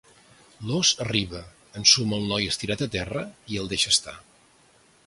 L'ós 0.69 0.93
arriba, 1.05 1.41
ensuma 1.83 2.19
el 2.21 2.27
noi 2.33 2.51
estirat 2.55 2.83
a 2.87 2.89
terra 2.99 3.25
i 3.55 3.63
el 3.65 3.71
deixa 3.77 3.95
estar. 3.97 4.17